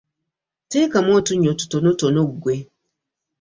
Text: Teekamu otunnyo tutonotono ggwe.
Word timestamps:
Teekamu 0.69 1.09
otunnyo 1.19 1.51
tutonotono 1.59 2.21
ggwe. 2.31 2.55